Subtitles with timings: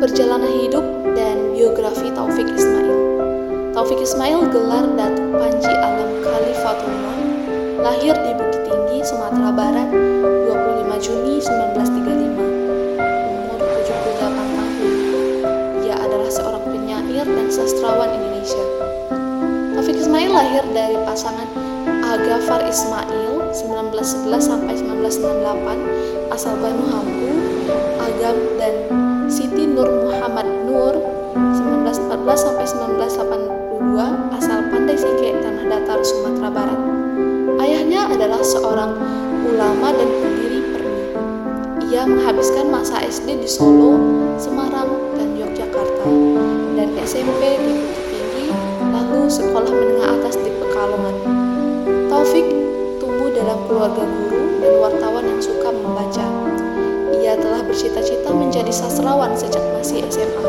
[0.00, 0.80] Perjalanan hidup
[1.12, 2.96] dan biografi Taufik Ismail.
[3.76, 7.18] Taufik Ismail gelar Datuk Panji Alam Khalifatullah,
[7.84, 12.32] lahir di Bukit Tinggi, Sumatera Barat, 25 Juni 1935.
[12.96, 14.68] Umur 78 tahun.
[15.84, 18.64] Ia adalah seorang penyair dan sastrawan Indonesia.
[19.76, 21.44] Taufik Ismail lahir dari pasangan
[22.08, 27.36] Agafar Ismail 1911 sampai 1998 asal Banu Hampu,
[28.00, 28.74] Agam dan
[29.30, 30.90] Siti Nur Muhammad Nur
[31.38, 36.80] 1914 sampai 1982 asal Pandai Singke, Tanah Datar, Sumatera Barat.
[37.62, 38.90] Ayahnya adalah seorang
[39.46, 41.04] ulama dan pendiri Permi.
[41.94, 44.02] Ia menghabiskan masa SD di Solo,
[44.34, 46.10] Semarang, dan Yogyakarta,
[46.74, 48.46] dan SMP di Bukit Tinggi,
[48.90, 51.16] lalu sekolah menengah atas di Pekalongan.
[52.10, 52.46] Taufik
[52.98, 56.26] tumbuh dalam keluarga guru dan wartawan yang suka membaca.
[57.20, 60.40] Ia telah bercita-cita menjadi sastrawan sejak masih SMA.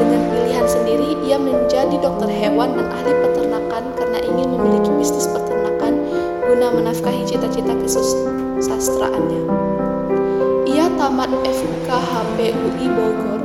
[0.00, 6.00] Dengan pilihan sendiri, ia menjadi dokter hewan dan ahli peternakan karena ingin memiliki bisnis peternakan
[6.48, 9.44] guna menafkahi cita-cita kesusastraannya.
[10.72, 13.44] Ia tamat FKHP UI Bogor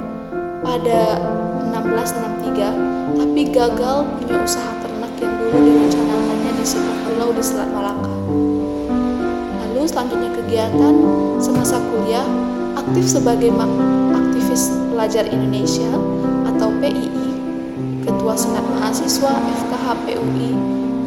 [0.63, 1.19] pada
[1.75, 8.15] 1663, tapi gagal punya usaha ternak yang dulu direncanakannya di sebuah pulau di Selat Malaka.
[9.89, 10.95] Selanjutnya kegiatan
[11.41, 12.21] semasa kuliah
[12.77, 13.49] aktif sebagai
[14.13, 15.89] aktivis pelajar Indonesia
[16.45, 17.33] atau PII,
[18.05, 20.53] Ketua Senat Mahasiswa FKHP UI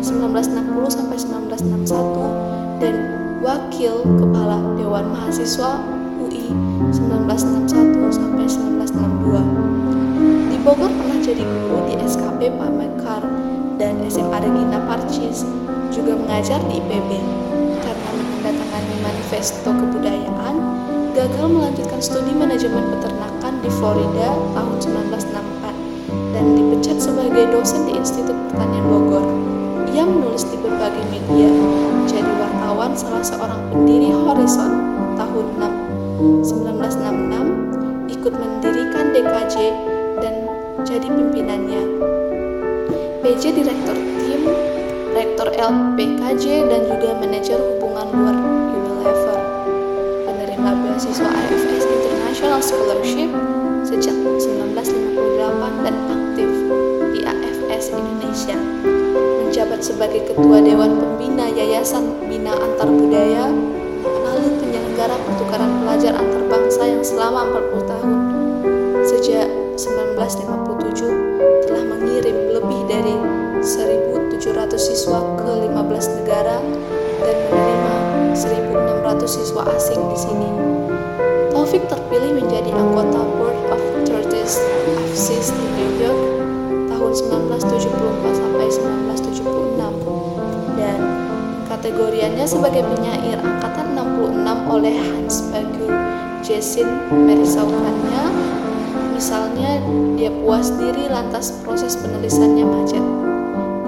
[0.03, 2.95] 1960 sampai 1961 dan
[3.39, 5.79] Wakil Kepala Dewan Mahasiswa
[6.19, 6.51] UI
[6.91, 10.51] 1961 sampai 1962.
[10.51, 13.23] Di Bogor pernah jadi guru di SKP Pak Mekar
[13.79, 15.47] dan SMA Regina Parcis,
[15.95, 17.23] juga mengajar di IPB.
[17.83, 18.02] Karena
[19.03, 20.55] manifesto kebudayaan,
[21.13, 28.39] gagal melanjutkan studi manajemen peternakan di Florida tahun 1964 dan dipecat sebagai dosen di Institut
[28.49, 29.27] Pertanian Bogor.
[29.93, 31.53] Ia menulis di berbagai media,
[32.09, 34.73] jadi wartawan salah seorang pendiri Horizon
[35.21, 39.57] tahun 1966, ikut mendirikan DKJ
[40.25, 40.49] dan
[40.87, 41.83] jadi pimpinannya.
[43.23, 44.43] PJ Direktur Tim,
[45.13, 48.52] Rektor LPKJ dan juga manajer hubungan luar
[50.93, 53.33] beasiswa IFS International Scholarship
[53.81, 56.51] sejak 1958 dan aktif
[57.17, 58.61] di AFS Indonesia.
[59.41, 63.49] Menjabat sebagai Ketua Dewan Pembina Yayasan Bina Antar Budaya,
[64.05, 68.19] lalu penyelenggara pertukaran pelajar antar bangsa yang selama 40 tahun.
[69.09, 69.49] Sejak
[69.81, 73.17] 1957 telah mengirim lebih dari
[73.65, 76.61] 1.700 siswa ke 15 negara
[77.25, 77.95] dan menerima
[79.13, 80.49] 1.600 siswa asing di sini.
[81.53, 84.57] Taufik terpilih menjadi anggota Board of Trustees
[84.89, 86.23] AFSIS di New York
[86.89, 87.13] tahun
[87.53, 90.97] 1974 sampai 1976 dan
[91.69, 95.93] kategoriannya sebagai penyair angkatan 66 oleh Hans Bagu
[96.41, 98.25] Jason merisaukannya.
[99.13, 99.77] Misalnya
[100.17, 103.05] dia puas diri lantas proses penulisannya macet.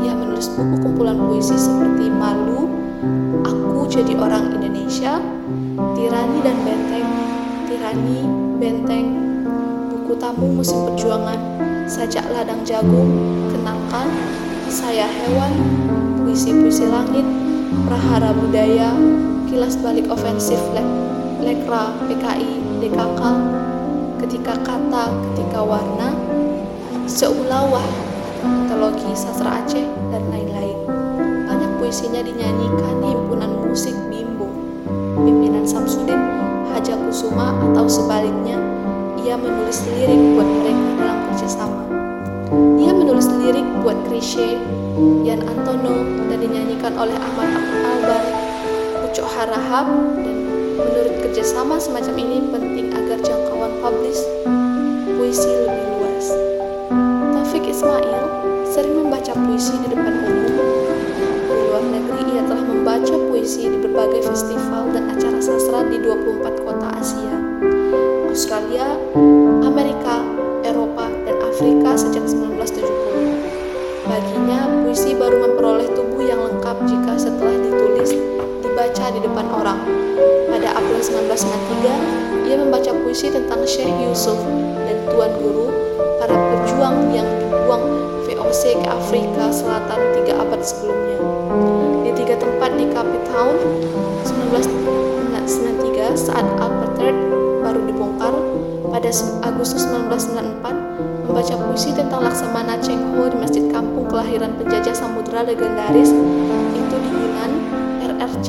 [0.04, 2.43] Ia menulis buku kumpulan puisi seperti Malu
[3.94, 5.22] Jadi Orang Indonesia
[5.94, 7.08] Tirani dan Benteng.
[7.70, 8.26] Tirani,
[8.58, 9.06] Benteng
[9.86, 11.38] Buku Tamu Musim Perjuangan
[11.86, 13.14] Sajak Ladang Jagung
[13.54, 14.10] Kenalkan
[14.66, 15.54] Saya Hewan
[16.26, 17.22] Puisi-puisi Langit
[17.86, 18.90] Prahara Budaya
[19.46, 20.88] Kilas Balik Ofensif Lek,
[21.38, 23.22] Lekra PKI DKK
[24.26, 26.10] Ketika Kata Ketika Warna
[27.06, 27.86] Seulawah
[28.42, 30.76] Antologi Sastra Aceh dan lain-lain.
[31.48, 34.46] Banyak puisinya dinyanyikan di himpunan musik Bimbo.
[35.18, 36.14] Pimpinan Samsudin
[36.70, 38.54] Haja Kusuma atau sebaliknya
[39.18, 41.82] ia menulis lirik buat mereka dalam kerjasama.
[42.78, 44.62] Ia menulis lirik buat Krisye
[45.26, 48.22] Yan Antono dan dinyanyikan oleh Ahmad Albar
[49.10, 49.90] Ucok Harahap
[50.22, 50.36] dan
[50.78, 54.22] menurut kerjasama semacam ini penting agar jangkauan publish
[55.18, 56.30] puisi lebih luas.
[57.34, 58.22] Taufik Ismail
[58.70, 60.53] sering membaca puisi di depan umum.
[61.84, 66.64] Di luar negeri, ia telah membaca puisi di berbagai festival dan acara sastra di 24
[66.64, 67.36] kota Asia,
[68.24, 68.96] Australia,
[69.60, 70.24] Amerika,
[70.64, 74.08] Eropa, dan Afrika sejak 1970.
[74.08, 78.16] Baginya, puisi baru memperoleh tubuh yang lengkap jika setelah ditulis,
[78.64, 79.84] dibaca di depan orang.
[80.48, 84.40] Pada April 1993, ia membaca puisi tentang Syekh Yusuf
[84.88, 85.68] dan Tuan Guru,
[86.16, 87.84] para pejuang yang dibuang
[88.24, 91.03] VOC ke Afrika Selatan tiga abad sebelumnya.
[92.74, 93.54] Di Cape Town,
[94.26, 97.14] 1993 saat apartheid
[97.62, 98.34] baru dibongkar,
[98.90, 99.10] pada
[99.46, 106.10] Agustus 1994 membaca puisi tentang Laksamana Cheng Ho di Masjid Kampung kelahiran penjajah samudera legendaris
[106.74, 107.52] itu di Yunan
[108.10, 108.48] RRC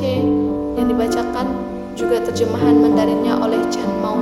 [0.74, 1.46] yang dibacakan
[1.94, 4.18] juga terjemahan Mandarinnya oleh Chan Mao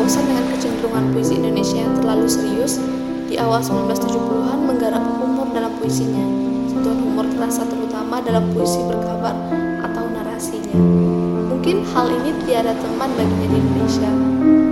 [0.00, 2.80] Bosan dengan kecenderungan puisi Indonesia yang terlalu serius,
[3.30, 6.49] di awal 1970-an menggarap humor dalam puisinya.
[6.70, 9.34] Sentuhan humor terasa terutama dalam puisi berkabar
[9.82, 10.78] atau narasinya.
[11.50, 14.10] Mungkin hal ini tiada teman baginya di Indonesia.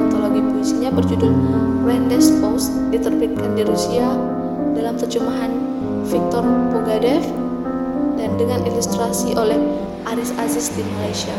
[0.06, 1.35] Antologi puisinya berjudul
[1.83, 4.15] Rendes Post diterbitkan di Rusia
[4.79, 5.50] dalam terjemahan
[6.06, 7.27] Viktor Pogadev
[8.15, 9.59] dan dengan ilustrasi oleh
[10.06, 11.35] Aris Aziz di Malaysia.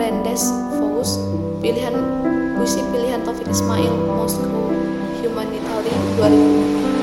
[0.00, 0.48] Rendes
[0.80, 1.20] Faust,
[1.60, 1.92] pilihan
[2.56, 4.72] puisi pilihan Taufik Ismail Moscow
[5.20, 6.93] Humanitarian 2005 dan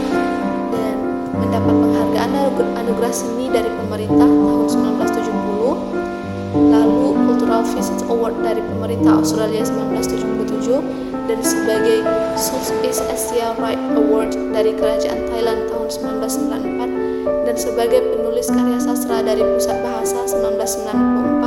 [1.62, 2.34] mendapat penghargaan
[2.82, 11.40] anugerah seni dari pemerintah tahun 1970 lalu Cultural Visits Award dari pemerintah Australia 1977 dan
[11.46, 12.02] sebagai
[12.34, 15.88] Southeast Asia Right Award dari Kerajaan Thailand tahun
[16.26, 21.41] 1994 dan sebagai penulis karya sastra dari Pusat Bahasa 1994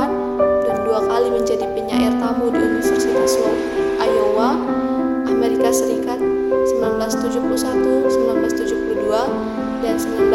[9.95, 10.27] dan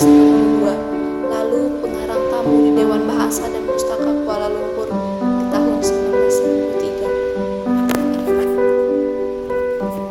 [0.00, 3.63] 1991-1992, lalu pengarang tamu di Dewan Bahasa dan